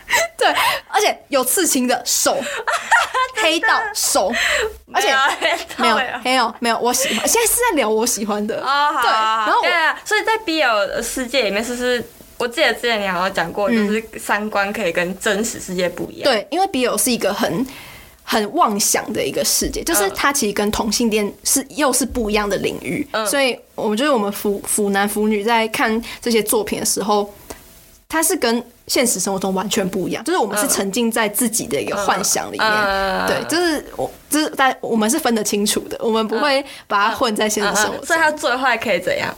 [0.39, 0.49] 对，
[0.89, 2.37] 而且有刺青的手，
[3.37, 4.33] 黑道手，
[4.93, 5.09] 而且
[5.77, 7.29] 没有没有没有，我喜欢。
[7.29, 12.05] 现在是在聊我喜欢的哦，对，然后对啊，所以在 BL 的世界里面，是不是？
[12.39, 16.23] 我记得之前你好像讲过，就是三观可以跟真实世界不一样。
[16.23, 17.67] 对，因为 BL 是一个很
[18.23, 23.05] 很妄想的一个世界，就是它其实跟同性恋是又是不一样的领域。
[23.27, 27.29] 所以我们觉得我们腐腐男腐女在看这些作品的时候，
[28.11, 33.27] 它是跟现实生活中完全不一样，就是我们是沉浸在自己的一个幻想里面，嗯。
[33.27, 39.35] 嗯、对，就是我，就是但我们是分得清楚的，我们不会把它混在现实生活所以他最坏可以怎样？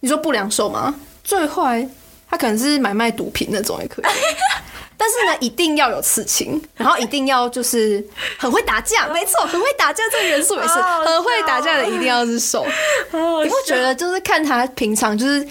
[0.00, 0.94] 你说不良受吗？
[1.22, 1.86] 最坏
[2.30, 4.06] 他可能是买卖毒品那种也可以，
[4.96, 8.02] 但是呢，一定要有刺青，然后一定要就是
[8.38, 12.66] 很会打架，没错，很会打架这个元素也是很会打架的，一定要是受。
[13.12, 15.46] 你会觉得就是看他平常就是。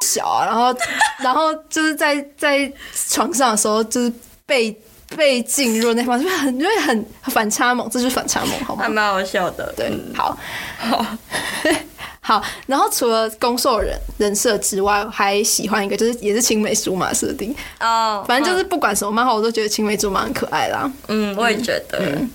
[0.00, 0.74] 小啊，然后，
[1.18, 2.70] 然后就是在在
[3.08, 4.12] 床上的时候，就是
[4.46, 4.74] 被
[5.14, 8.82] 被进入那方，就很因为很反差萌，这就是反差萌，好吗？
[8.82, 10.36] 还蛮好笑的，对，好，
[10.78, 11.06] 好，
[12.20, 12.42] 好。
[12.66, 18.24] 然后除了攻受人人设之外，还喜欢一个，就是也是青梅竹马设定哦。
[18.26, 20.90] 反正就是不管什么漫画，我都觉得青梅竹马很可爱啦。
[21.08, 21.98] 嗯，我也觉得。
[22.00, 22.30] 嗯，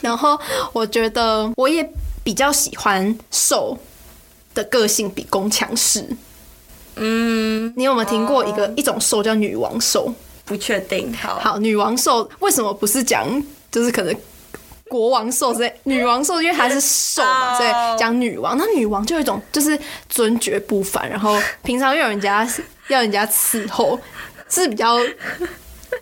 [0.00, 0.38] 然后
[0.72, 1.88] 我觉得我也
[2.24, 3.78] 比较喜欢受
[4.54, 6.04] 的个性比攻强势。
[7.00, 10.14] 嗯，你有没有听过一个、哦、一种兽叫女王兽？
[10.44, 11.12] 不确定。
[11.14, 13.26] 好，好，女王兽为什么不是讲
[13.70, 14.14] 就是可能
[14.88, 15.74] 国王兽之类？
[15.84, 18.56] 女王兽因为它是兽嘛，所以讲女王。
[18.58, 22.46] 那女王就有一种就是尊爵不凡，然后平常又有人家
[22.88, 23.98] 要人家伺候，
[24.48, 24.98] 是比较。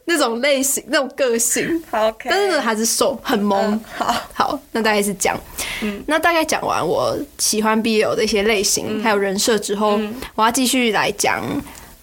[0.09, 2.29] 那种类型，那种个性，好，Okay.
[2.31, 3.73] 但是呢，还是瘦很萌。
[3.73, 5.39] 嗯、好，好，那大概是讲，
[5.83, 11.45] 嗯，那大概讲完我喜欢 BL 的一些类型，嗯、还有人设之后，嗯、我要继续来讲，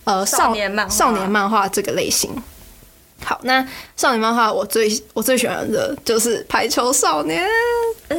[0.03, 2.31] 呃，少年漫少年漫画这个类型。
[3.23, 7.43] 好，那少年漫画我最我最喜欢的就是《排球少年》，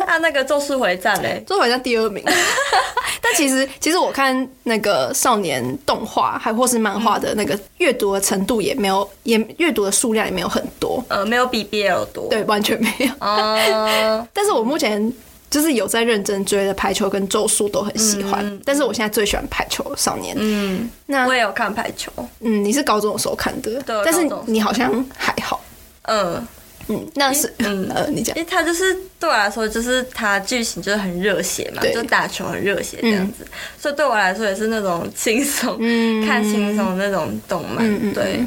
[0.05, 2.25] 按那个《咒术回战》嘞，《咒术回战》第二名。
[3.23, 13.09] 但其实，其实我看那个少年动画，还或是漫画的那个阅读的程度也没有，也阅读的数量也没有很多，呃，没有比 BL 多，对，完全没有。
[13.21, 15.13] 哦， 但是我目前。
[15.49, 20.37] 就是有在认真追的排球跟咒术都很喜欢，嗯、但是我现在最喜欢排球少年。
[20.39, 22.13] 嗯，那我也有看排球。
[22.41, 25.65] 嗯，你是高中的时候看的，对，但是你好像还好。
[26.03, 26.47] 嗯
[26.89, 33.49] 嗯，那是嗯呃，你讲，因为他就是对我来说，就是他剧情就是很热血嘛，就打球很热血这样子，嗯、
[33.81, 38.13] 所以对我来说也是那种轻松、嗯、看轻松那种动漫。
[38.13, 38.45] 对。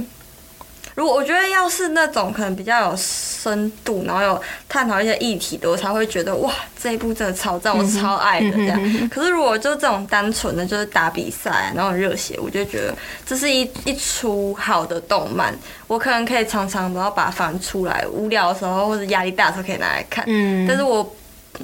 [0.95, 9.09] 如果我觉得要是那种可能比较有深度，然后有探讨一些议题的，我才会觉得哇，这一部真的超赞，我超爱的这样。
[9.09, 12.93] 可是如果就这种单纯的，就是打比赛，然后很热血，我就觉得
[13.25, 20.25] 这是一一出好的动漫，我可能可以常常都要把它翻出来，无聊的时候或者压力大的时候可以拿来看。
[20.27, 21.15] 嗯，但是我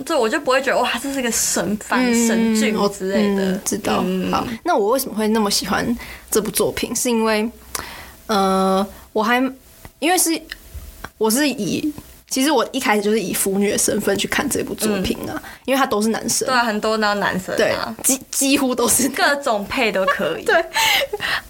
[0.06, 3.52] 这我就不会觉得哇，这是一个神番神剧之类的。
[3.66, 4.04] 知道。
[4.32, 5.86] 好，那我为什么会那么喜欢
[6.32, 6.96] 这部作品？
[6.96, 7.50] 是因为
[8.28, 8.88] 呃。
[9.15, 9.38] 我还
[9.99, 10.30] 因为是
[11.17, 11.93] 我是以
[12.30, 17.73] 其实我一开始就是以腐女的身份去看这部作品啊，嗯、因为他都是男生，对啊，很多都是男生，对，
[18.04, 20.54] 几几乎都是各种配都可以， 对，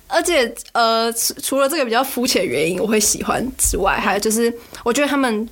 [0.06, 5.50] 而且呃，除了这个比较肤浅的原因我会喜欢之外，还有就是我觉得他们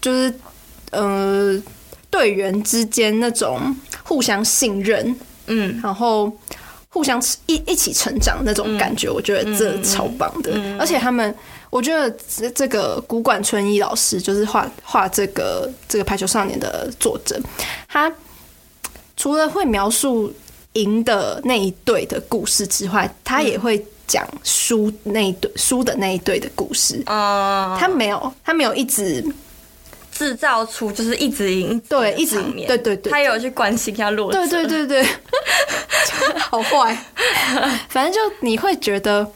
[0.00, 0.34] 就是
[0.90, 1.62] 呃
[2.10, 3.60] 队员之间那种
[4.02, 5.14] 互相信任，
[5.46, 6.32] 嗯，然后。
[6.94, 10.52] 互相一一起成长那种感觉，我觉得这超棒的。
[10.78, 11.34] 而且他们，
[11.70, 17.36] 我觉得这这个古管春一老师就是画画这个这个排球少年的作者，
[17.88, 18.10] 他
[19.16, 20.32] 除了会描述
[20.74, 27.02] 赢的那一队的故事之外，他也会讲输那一队输的那一队的故事。
[27.06, 29.24] 啊，他没有，他没有一直。
[30.16, 35.08] 制造出就是一直赢，对，一直赢，对对对，他有去关心一下弱者，对对对对，
[36.38, 36.96] 好坏，
[37.88, 39.30] 反正就你会觉得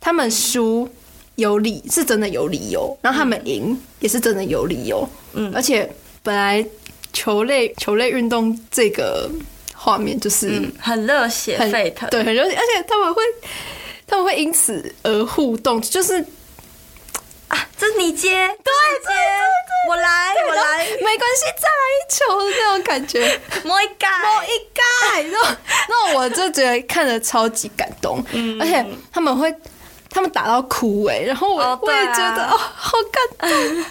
[0.00, 0.88] 他们输
[1.36, 5.90] 有理，是真的有理由，然后他们赢也是真的有理由，嗯，而且
[6.22, 6.64] 本来
[7.12, 9.30] 球类球类运动这个
[9.74, 13.22] 画面就是、嗯、很热血沸腾，对，很热血，而且他们会
[14.06, 16.24] 他们会因此而互动，就是。
[17.48, 18.28] 啊，这是你接，
[18.62, 18.72] 对，
[19.06, 19.12] 接，
[19.88, 25.56] 我来，我来，没关系，再来一球的那种感觉， 摸一盖，摸一盖， 然后，
[25.88, 29.54] 那我就觉得看着超级感动，嗯，而且他们会，
[30.08, 32.92] 他们打到哭哎，然后我、哦、我也觉得哦，好
[33.38, 33.84] 感动，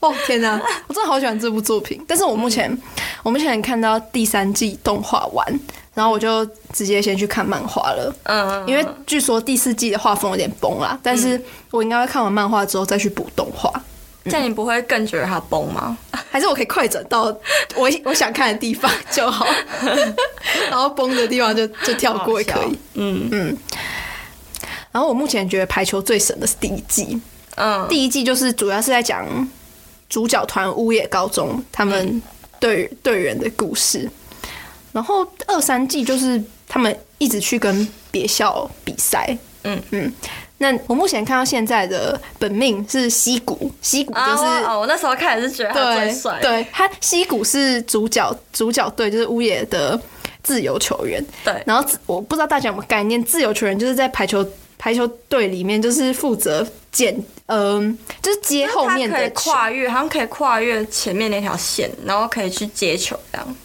[0.00, 2.82] 哦天哪，我真的好喜欢这部作品，但是我目前，嗯、
[3.24, 5.60] 我目前看到第三季动画完。
[5.94, 13.70] 然后我就直接先去看漫画了，嗯，因为据说第四季的画风有点崩啦，但是我应该会看完漫画之后再去补动画，
[14.24, 15.96] 这样你不会更觉得它崩吗？
[16.30, 17.24] 还是我可以快转到
[17.74, 19.46] 我我想看的地方就好，
[20.70, 23.28] 然后崩的地方就就跳过也可以，嗯。
[23.30, 23.56] 嗯。
[24.90, 27.20] 然后我目前觉得排球最神的是第一季，
[27.56, 29.26] 嗯，第一季就是主要是在讲
[30.08, 32.22] 主角团乌野高中他们
[32.58, 34.10] 队队员的故事。
[34.92, 40.12] 然后二三季就是他们一直去跟别校比赛，嗯嗯。
[40.58, 50.00] 那我目前看到现在的本命是西谷，西谷就是哦，哦，我那时候看也是觉得他最帅，对，他西谷是主角，主角队就是乌野的
[50.44, 51.60] 自由球员，对。
[51.66, 54.46] 然后我不知道大家有没有概念，自由球员就是在排球
[54.78, 57.12] 排球队里面就是负责捡，
[57.46, 63.56] 嗯，就是接后面的可以跨越，好像可以跨越前面那条线，然后可以去接球这样。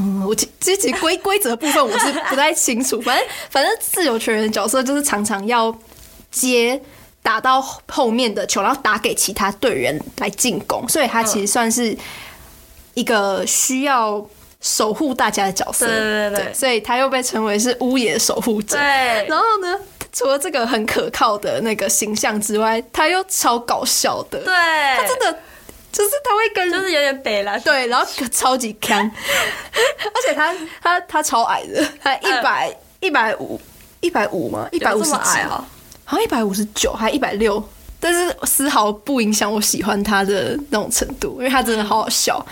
[0.00, 5.72] 嗯，我其其实规规则部分我是不太清楚，反正反正自由球员的角色就是常常要
[6.30, 6.80] 接
[7.22, 11.94] 打到后面的球，然后打给其他队员来进攻，所以他其实算是
[12.94, 14.26] 一个需要
[14.62, 15.86] 守护大家的角色。
[15.86, 18.78] 对对对，对，所以他又被称为是屋野守护者。
[18.78, 19.78] 对，然后呢，
[20.12, 24.38] 除了这个很可靠的那个形象之外，他又超搞笑的。
[24.38, 24.54] 对，
[24.96, 25.38] 他真的。
[25.92, 33.60] 就是他会跟，就是有点北啦，对，然后超级强， 而且他他他超矮的，他一百一百五
[34.00, 34.68] 一百五吗？
[34.70, 35.64] 一百五十矮啊？
[36.04, 37.62] 好像一百五十九还一百六，
[37.98, 42.44] 但是丝毫不影响我喜欢他的那种程度，因为他真的好好笑。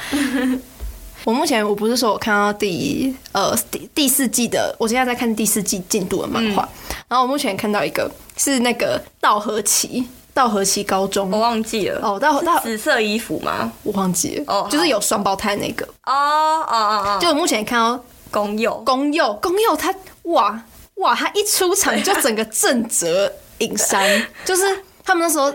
[1.25, 10.09] 我目前我不是说我看到第呃第第四季的，我现在在看第四季进度的漫画，嗯、然后我目前看到一个是那个稻荷崎。
[10.39, 11.99] 稻荷崎高中，我忘记了。
[12.01, 13.73] 哦，到到紫色衣服吗？
[13.83, 14.45] 我忘记了。
[14.47, 15.85] 哦，就是有双胞胎那个。
[16.05, 17.19] 哦哦哦哦。
[17.21, 20.63] 就我目前看到公佑，公佑，公佑，他哇
[20.95, 23.29] 哇，他一出场就整个震慑
[23.59, 24.63] 影山， 就是
[25.05, 25.53] 他们那时候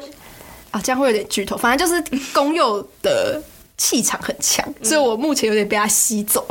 [0.71, 1.55] 啊，这样会有点剧透。
[1.55, 2.03] 反正就是
[2.33, 3.41] 公佑的
[3.77, 6.45] 气场很强，所以我目前有点被他吸走。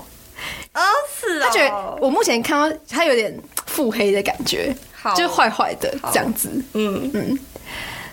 [0.73, 0.81] 哦，
[1.21, 1.49] 是啊。
[1.49, 4.75] 他觉得我目前看到他有点腹黑的感觉，
[5.15, 6.49] 就坏坏的这样子。
[6.73, 7.39] 嗯嗯。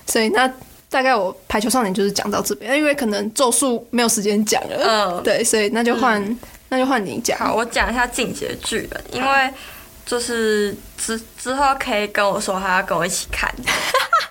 [0.09, 0.51] 所以那
[0.89, 4.77] 大概我排球少年就是讲到这边，因为可能咒术没有时间讲了。
[4.83, 6.39] 嗯，对，所以那就换、嗯、
[6.69, 7.37] 那就换你讲。
[7.37, 9.53] 好，我讲一下进击的巨人，因为
[10.03, 13.53] 就是之之后可以跟我说他要跟我一起看，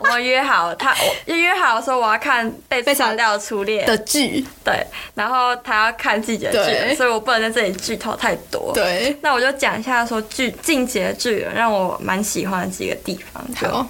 [0.01, 0.93] 我们约好他
[1.29, 8.73] 我约好说我要看被被删掉的初恋的剧，对，然后他要看进击的剧，所以我不能在这里剧透太多。
[8.75, 13.45] 对，那我就讲一下说剧进击的巨人让我蛮喜欢的几个地方。
[13.55, 13.87] 好。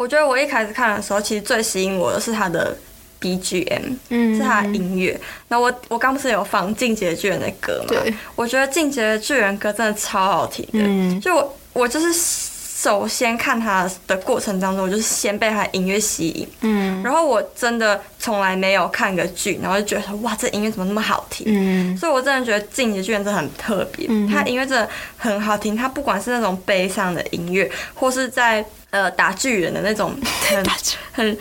[0.00, 2.74] 我觉得我一开始看的时候，其实最吸引我的是他的
[3.20, 5.20] BGM，嗯，是他的音乐。
[5.48, 7.88] 那我我刚不是有放《进击的巨人》的歌嘛？
[7.88, 10.78] 对，我觉得《进击的巨人》歌真的超好听的。
[10.82, 12.49] 嗯，就我我就是
[12.82, 16.48] 首先看他的过程当中，我就是先被他的音乐吸引。
[16.62, 21.46] 嗯，然后我真的从来没有看个剧，然后就觉得哇，这音乐怎么那么好听？
[21.48, 24.06] 嗯，所以我真的觉得《进击的巨人》真的很特别。
[24.08, 28.64] 嗯，他音乐真的很好听，他不管是那种悲伤的音乐，或是在。
[28.92, 30.18] 呃，打巨人的那种
[30.50, 30.66] 很
[31.12, 31.38] 很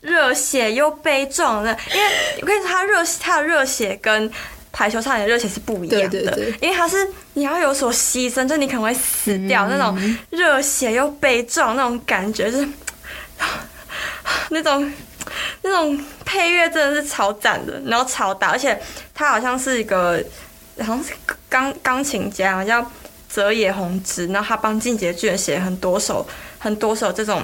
[0.00, 2.06] 热血又悲壮的，因为
[2.40, 4.32] 我跟你说，他热他的热血跟
[4.76, 12.68] 排球少年的热血是不一样的，对对对，因为它是你要有所牺牲，就你可能会死掉，嗯、那种热血又悲壮那种感觉，就是
[14.50, 14.92] 那种
[15.62, 18.78] 那种配乐真的是超赞的，然后超大，而且
[19.14, 20.22] 他好像是一个
[20.80, 21.14] 好像是
[21.48, 22.86] 钢钢琴家，叫。
[23.28, 26.26] 泽野弘之，然后他帮进击的巨人写了很多首
[26.58, 27.42] 很多首这种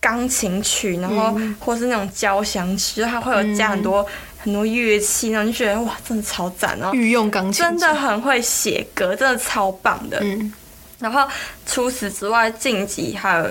[0.00, 4.08] 钢琴曲，然后或是那种交响曲，就他会有加很多、嗯、
[4.44, 6.90] 很多乐器，然后就觉得哇，真的超赞哦！
[6.92, 10.18] 御用钢琴真的很会写歌，真的超棒的。
[10.20, 10.52] 嗯、
[10.98, 11.26] 然后
[11.64, 13.48] 除此之外，晋级还有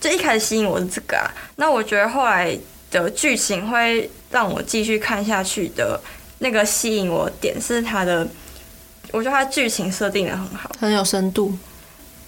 [0.00, 2.58] 就一开始吸引我是这个啊，那我觉得后来
[2.90, 6.00] 的剧情会让我继续看下去的
[6.38, 8.26] 那个吸引我的点是它的。
[9.12, 11.56] 我觉得它剧情设定的很好，很有深度。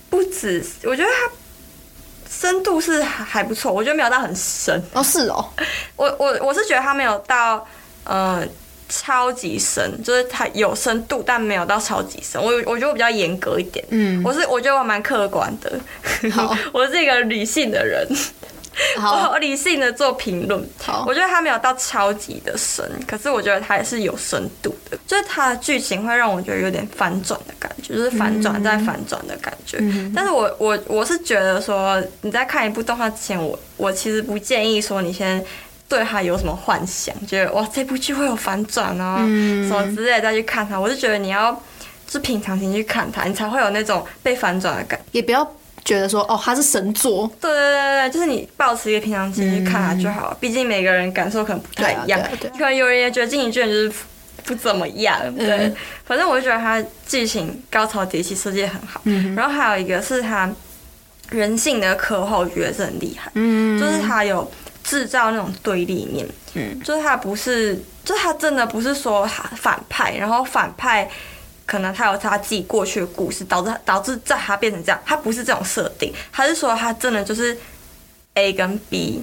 [0.08, 1.32] 不止，我觉得它
[2.30, 3.72] 深度是还不错。
[3.72, 5.44] 我觉得没有到很深哦，是哦。
[5.96, 7.66] 我我我是觉得它没有到
[8.06, 8.46] 呃
[8.88, 12.40] 超级深，就是它有深度，但没有到超级深。
[12.40, 13.84] 我我觉得我比较严格一点。
[13.90, 15.78] 嗯，我是我觉得我蛮客观的。
[16.30, 18.06] 好， 我是一个理性的人。
[18.98, 20.62] 好，我理性的做评论。
[20.78, 24.98] 好，我觉得它没有到超级的深，可是我觉得它也是有深度的。
[25.06, 29.78] 就是它的剧情会让我觉得有点反转的感觉，就是反转再反转的感觉。
[29.80, 35.42] 嗯、但是我我我是觉得说，你在看一部动画之前，我我其实不建议说你先
[35.88, 40.78] 对他有什么幻想，觉得哇这部剧会有反转啊、嗯、什么之类再去看它。
[40.78, 41.62] 我就觉得你要
[42.10, 45.06] 是平常心去看它，你才会有那种被反转的感觉。
[45.12, 45.46] 也不要。
[45.84, 50.36] 觉得说哦，他是神作，对对对对，就是你保持一个平常心去看他就好了。
[50.40, 52.20] 毕、嗯、竟每个人感受可能不太一样，
[52.54, 54.04] 可能有人也觉得《进击巨人》就是
[54.42, 55.16] 不怎么样。
[55.36, 59.00] 对，嗯、反正我就觉得他剧情高潮迭起，设计很好。
[59.04, 59.32] 嗯。
[59.36, 60.50] 然后还有一个是他
[61.30, 63.30] 人性的刻画，我觉得是很厉害。
[63.34, 63.78] 嗯。
[63.78, 64.50] 就是他有
[64.86, 66.26] 制造那种对立面。
[66.54, 66.80] 嗯。
[66.82, 67.74] 就是他不是，
[68.04, 71.10] 就是他真的不是说反派，然后反派。
[71.68, 75.02] 可能他有他自己过去的故事，导致他导致在他变成这样。
[75.04, 77.58] 他不是这种设定，他是说他真的就是
[78.34, 79.20] A 跟 B，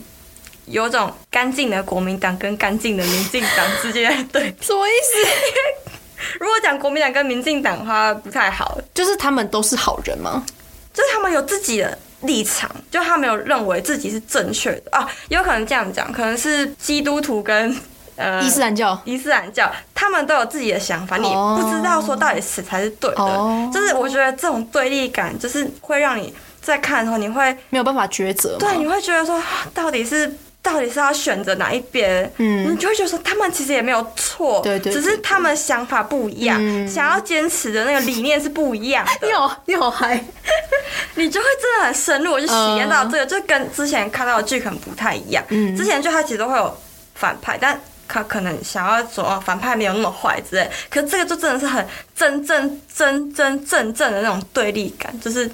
[0.65, 4.53] 有种干净的国民党跟干净的民进党之间的对。
[4.59, 6.35] 什么意思？
[6.41, 10.45] 如果讲国民党跟民进党的话不太好，就是他们都是好人吗？
[10.93, 17.75] 就是他们有自己的立场，就他没有认为自己是正确的啊，有可能这样讲，可能是基督徒跟。
[18.15, 23.23] 呃，伊斯兰教，伊斯兰教，他们都有自己的想法，你不知道说到底谁才是对的。
[23.23, 23.73] Oh.
[23.73, 28.55] 就是我觉得这种对立感，就是会让你在看的时候，你会没有办法抉择。
[28.59, 29.41] 对，你会觉得说，
[29.73, 32.31] 到底是到底是要选择哪一边？
[32.37, 39.11] 嗯，你就会觉得说，他们其实也没有错，对对，只是他们想法不一样，嗯、想要坚持的那个理念是不一样的。
[39.27, 40.23] 你好，你好嗨，
[41.15, 43.29] 你就会真的很深入，我就体验到这个，uh.
[43.29, 45.43] 就跟之前看到的剧可能不太一样。
[45.49, 46.77] 嗯，之前就他其实都会有
[47.15, 51.85] 反派，但他可能想要说反派没有那么坏之类，可是这个就真的是很
[52.15, 55.49] 真正真真正正的那种对立感，就是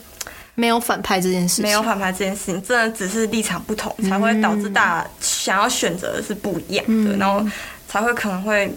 [0.56, 7.46] 没有反派这件事情，没有反派这件事情，真的只是立场不同，才会导致大家想要选择的是不一样的，嗯、然后
[7.88, 8.70] 才会可能会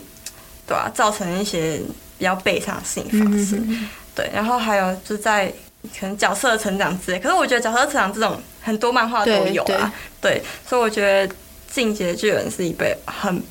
[0.66, 1.80] 对啊，造成一些
[2.18, 3.64] 比较悲伤的事情发生。
[3.68, 5.52] 嗯、对，然后还有就在
[5.98, 11.28] 可能角色的成长之类，可是我觉得角色成长这种很多漫画都有啊，对，对，所以我觉得
[11.70, 13.42] 《进击的巨人》是一部很。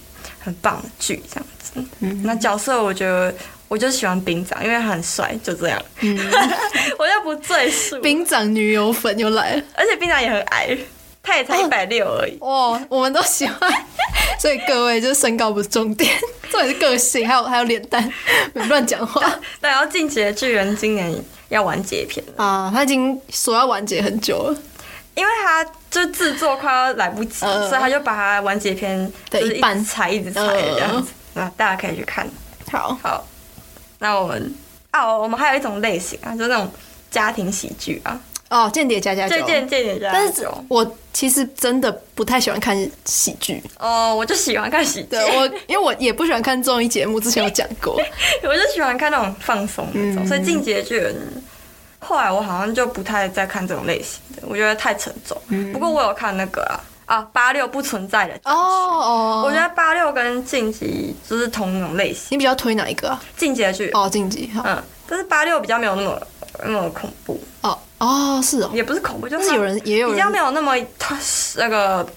[0.44, 1.88] 很棒的剧，这样子。
[2.00, 3.32] 嗯，那角色我觉得，
[3.68, 5.80] 我就喜欢兵长，因为他很帅，就这样。
[6.00, 6.18] 嗯，
[6.98, 7.96] 我就不赘述。
[8.02, 10.76] 兵长女友粉又来了，而且兵长也很矮，
[11.24, 12.38] 他也才一百六而已。
[12.40, 13.72] 哦，我们都喜欢，
[14.40, 16.12] 所以各位就是身高不是重点，
[16.50, 18.12] 重点是个性，还有还有脸蛋，
[18.54, 19.22] 别乱讲话。
[19.60, 21.14] 对，然后进击的巨人今年
[21.50, 24.58] 要完结篇啊，他已经说要完结很久了。
[25.14, 32.26] 因为他就制作快要来不及，呃、所以他就把它完结篇就是一直裁一直裁这样子，那、呃、大家可以去看。
[32.72, 33.28] 好，好，
[34.00, 34.56] 那我们
[34.94, 36.72] 哦，我们还有一种类型啊，就是那种
[37.12, 38.18] 家庭喜剧啊。
[38.52, 40.28] 哦，间谍加加酒，间间谍加加酒。
[40.28, 43.64] 但是我其实真的不太喜欢看喜剧。
[43.80, 45.16] 哦，我就喜欢看喜剧。
[45.16, 47.94] 我因为我也不喜欢看综艺节目，之前有讲过，
[48.44, 51.16] 我就喜欢看那种放松那种，嗯、所以进击的巨人。
[52.04, 55.40] 后来我好像就不太再看这种类型的，我觉得太沉重。
[55.72, 62.30] 不过我有看那个啊啊八六不存在的哦哦，我觉得八六跟晋级就是同那种类型。
[62.32, 63.24] 你比较推哪一个啊？
[63.38, 66.20] 进击的剧哦，进击嗯，但是八六比较没有那么
[66.64, 71.18] 那么恐怖哦哦是哦，也不是恐怖，就是有人也有人比较没有那么他
[71.56, 72.08] 那个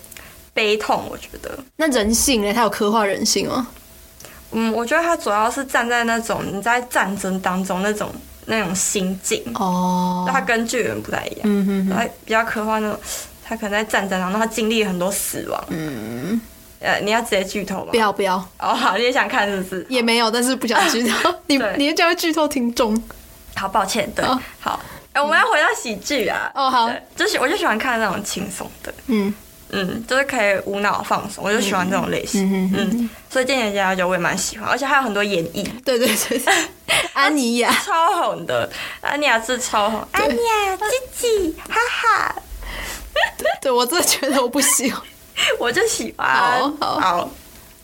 [0.52, 1.58] 悲痛，我觉得。
[1.76, 2.52] 那人性呢？
[2.52, 3.66] 他有刻画人性吗？
[4.52, 8.10] 嗯，我觉得他主要是站在那种你在战争当中那种。
[8.46, 13.00] 那种心境哦，他跟巨人不太一样，嗯哼，他比较刻画那种，
[13.42, 16.38] 他可能在战争当中，他经历了很多死亡，嗯，
[16.80, 17.86] 呃，你要直接剧透吗？
[17.90, 19.86] 不要不要，哦好，你也想看是不是？
[19.88, 22.94] 也没有，但是不想剧透， 你你就会剧透听众，
[23.56, 24.24] 好抱歉，对，
[24.60, 24.78] 好，
[25.12, 29.34] 哎，我们要回到喜剧啊，哦好，就是我就喜欢看那种轻松的，嗯。
[29.76, 32.48] 嗯，就是可以无脑放松，我就喜欢这种类型。
[32.48, 35.66] 嗯嗯，所以《间谍家家酒》我也蛮喜欢，而且还有很多演绎。
[35.82, 36.40] 对对对，
[37.12, 37.72] 安妮亚。
[37.84, 40.84] 超红的，安妮亚是超红，安妮亚自
[41.18, 42.36] 己哈哈。
[43.60, 45.02] 对，我真的觉得我不喜欢，
[45.58, 46.28] 我就喜欢。
[46.28, 47.00] 好好。
[47.00, 47.30] 好，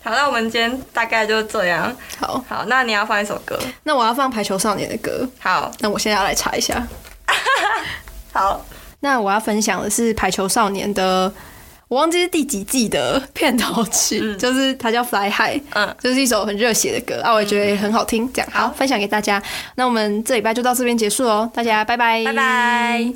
[0.05, 1.95] 那我们今天大概就这样。
[2.19, 3.59] 好好，那你要放一首歌？
[3.85, 5.29] 那我要放《排球少年》的歌。
[5.39, 6.87] 好，那我现在要来查一下。
[8.33, 8.65] 好，
[9.01, 11.33] 那我要分享的是《排球少年》的。
[11.89, 18.33] 我忘记是第几季的片头曲，嗯、就是它叫《Fly High》，嗯，就是一首很热血的歌啊，我也觉得也很好听。
[18.33, 19.43] 这样好，分享给大家。
[19.75, 23.13] 那我们这礼拜就到这边结束喽，大家拜拜，拜拜。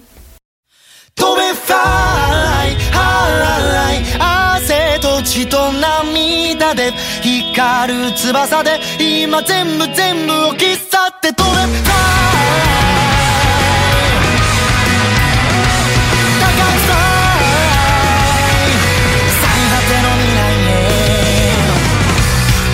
[5.25, 11.95] 血と涙で光る翼で今全部全部を喫去って取れた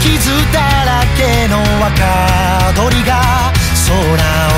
[0.02, 1.58] 傷だらけの
[2.74, 3.52] 鳥が
[3.86, 4.49] 空を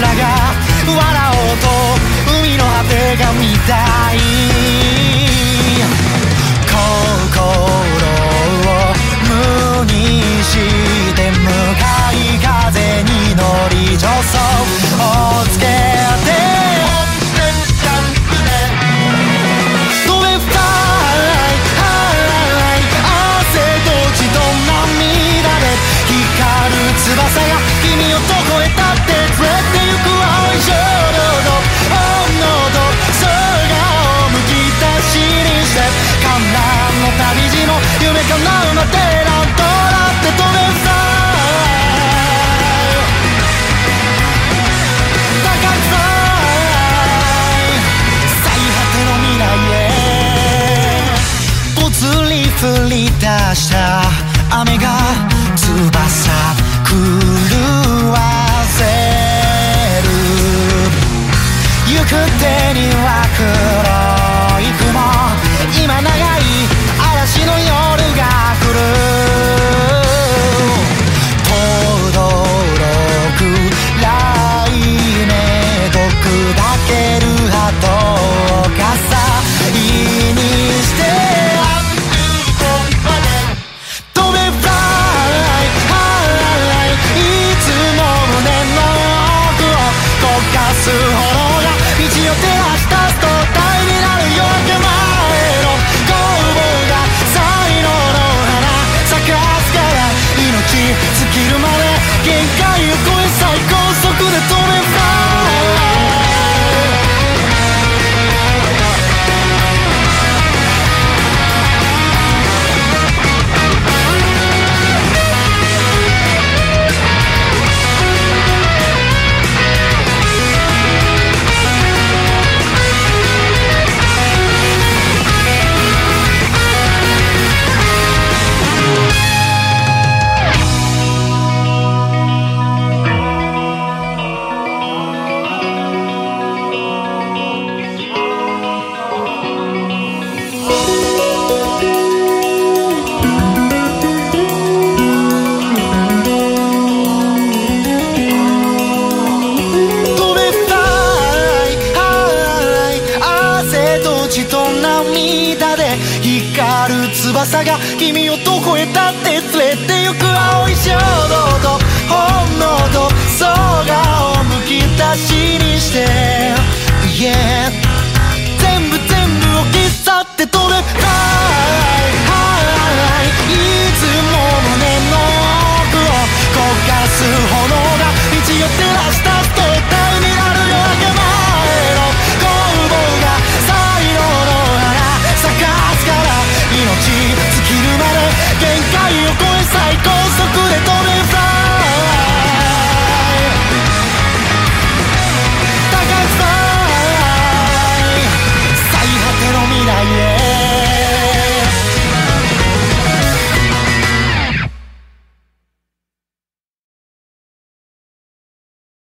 [0.00, 0.54] らが
[0.86, 4.47] 笑おうと海の果てが見たい。